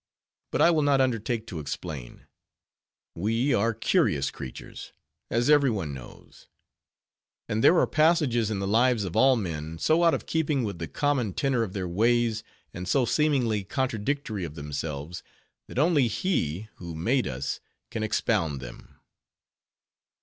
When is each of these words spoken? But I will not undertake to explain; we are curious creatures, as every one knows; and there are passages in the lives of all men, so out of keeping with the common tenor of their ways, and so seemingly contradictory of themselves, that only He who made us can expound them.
But 0.49 0.63
I 0.63 0.71
will 0.71 0.81
not 0.81 0.99
undertake 0.99 1.45
to 1.45 1.59
explain; 1.59 2.25
we 3.13 3.53
are 3.53 3.71
curious 3.71 4.31
creatures, 4.31 4.93
as 5.29 5.47
every 5.47 5.69
one 5.69 5.93
knows; 5.93 6.47
and 7.47 7.63
there 7.63 7.77
are 7.77 7.85
passages 7.85 8.49
in 8.49 8.57
the 8.57 8.67
lives 8.67 9.03
of 9.03 9.15
all 9.15 9.35
men, 9.35 9.77
so 9.77 10.03
out 10.03 10.15
of 10.15 10.25
keeping 10.25 10.63
with 10.63 10.79
the 10.79 10.87
common 10.87 11.33
tenor 11.35 11.61
of 11.61 11.73
their 11.73 11.87
ways, 11.87 12.43
and 12.73 12.87
so 12.87 13.05
seemingly 13.05 13.63
contradictory 13.63 14.43
of 14.43 14.55
themselves, 14.55 15.21
that 15.67 15.77
only 15.77 16.07
He 16.07 16.67
who 16.77 16.95
made 16.95 17.27
us 17.27 17.59
can 17.91 18.01
expound 18.01 18.59
them. 18.59 18.95